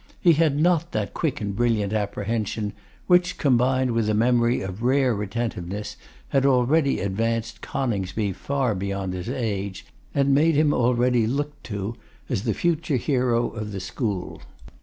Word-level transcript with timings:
He 0.19 0.33
had 0.33 0.57
not 0.59 0.93
that 0.93 1.13
quick 1.13 1.39
and 1.41 1.55
brilliant 1.55 1.93
apprehension, 1.93 2.73
which, 3.05 3.37
combined 3.37 3.91
with 3.91 4.09
a 4.09 4.15
memory 4.15 4.59
of 4.61 4.81
rare 4.81 5.13
retentiveness, 5.13 5.95
had 6.29 6.43
already 6.43 6.99
advanced 6.99 7.61
Coningsby 7.61 8.33
far 8.33 8.73
beyond 8.73 9.13
his 9.13 9.29
age, 9.29 9.85
and 10.15 10.33
made 10.33 10.55
him 10.55 10.73
already 10.73 11.27
looked 11.27 11.63
to 11.65 11.97
as 12.29 12.45
the 12.45 12.55
future 12.55 12.97
hero 12.97 13.51
of 13.51 13.73
the 13.73 13.79
school. 13.79 14.41